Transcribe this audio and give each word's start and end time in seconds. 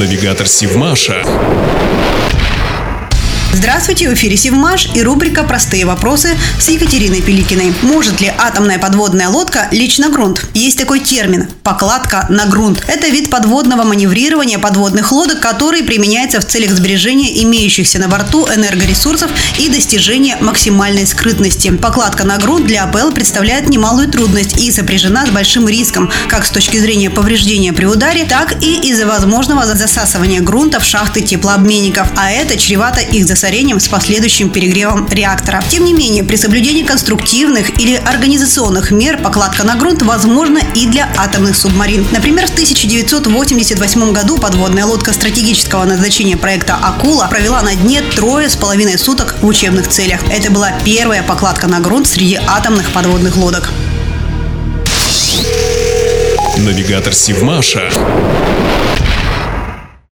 Навигатор 0.00 0.48
Сивмаша. 0.48 1.22
Здравствуйте, 3.60 4.08
в 4.08 4.14
эфире 4.14 4.38
Севмаш 4.38 4.88
и 4.94 5.02
рубрика 5.02 5.42
«Простые 5.42 5.84
вопросы» 5.84 6.30
с 6.58 6.70
Екатериной 6.70 7.20
Пеликиной. 7.20 7.74
Может 7.82 8.18
ли 8.22 8.32
атомная 8.38 8.78
подводная 8.78 9.28
лодка 9.28 9.68
лечь 9.70 9.98
на 9.98 10.08
грунт? 10.08 10.46
Есть 10.54 10.78
такой 10.78 10.98
термин– 10.98 11.46
покладка 11.62 12.24
на 12.30 12.46
грунт. 12.46 12.82
Это 12.86 13.08
вид 13.08 13.28
подводного 13.28 13.82
маневрирования 13.82 14.58
подводных 14.58 15.12
лодок, 15.12 15.40
который 15.40 15.82
применяется 15.82 16.40
в 16.40 16.46
целях 16.46 16.70
сбережения 16.70 17.42
имеющихся 17.44 17.98
на 17.98 18.08
борту 18.08 18.48
энергоресурсов 18.48 19.30
и 19.58 19.68
достижения 19.68 20.38
максимальной 20.40 21.06
скрытности. 21.06 21.70
Покладка 21.70 22.24
на 22.24 22.38
грунт 22.38 22.66
для 22.66 22.84
АПЛ 22.84 23.10
представляет 23.10 23.68
немалую 23.68 24.08
трудность 24.08 24.56
и 24.58 24.70
сопряжена 24.72 25.26
с 25.26 25.30
большим 25.30 25.68
риском, 25.68 26.10
как 26.30 26.46
с 26.46 26.50
точки 26.50 26.78
зрения 26.78 27.10
повреждения 27.10 27.74
при 27.74 27.84
ударе, 27.84 28.24
так 28.24 28.62
и 28.62 28.88
из-за 28.88 29.06
возможного 29.06 29.66
засасывания 29.66 30.40
грунта 30.40 30.80
в 30.80 30.84
шахты 30.84 31.20
теплообменников, 31.20 32.08
а 32.16 32.30
это 32.30 32.56
чревато 32.56 33.00
их 33.02 33.26
засасыванием 33.26 33.49
засорением 33.50 33.80
с 33.80 33.88
последующим 33.88 34.48
перегревом 34.48 35.08
реактора. 35.10 35.60
Тем 35.68 35.84
не 35.84 35.92
менее, 35.92 36.22
при 36.22 36.36
соблюдении 36.36 36.84
конструктивных 36.84 37.80
или 37.80 37.96
организационных 37.96 38.92
мер 38.92 39.18
покладка 39.20 39.64
на 39.64 39.74
грунт 39.74 40.02
возможна 40.02 40.60
и 40.76 40.86
для 40.86 41.12
атомных 41.16 41.56
субмарин. 41.56 42.06
Например, 42.12 42.46
в 42.46 42.50
1988 42.50 44.12
году 44.12 44.38
подводная 44.38 44.84
лодка 44.84 45.12
стратегического 45.12 45.82
назначения 45.82 46.36
проекта 46.36 46.76
«Акула» 46.76 47.26
провела 47.28 47.60
на 47.62 47.74
дне 47.74 48.02
трое 48.02 48.48
с 48.48 48.54
половиной 48.54 48.96
суток 48.96 49.34
в 49.42 49.46
учебных 49.48 49.88
целях. 49.88 50.20
Это 50.30 50.52
была 50.52 50.70
первая 50.84 51.24
покладка 51.24 51.66
на 51.66 51.80
грунт 51.80 52.06
среди 52.06 52.38
атомных 52.46 52.92
подводных 52.92 53.36
лодок. 53.36 53.68
Навигатор 56.56 57.12
Сивмаша. 57.12 57.90